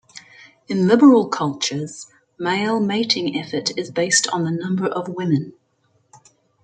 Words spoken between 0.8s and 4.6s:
liberal cultures, male mating effort is based on the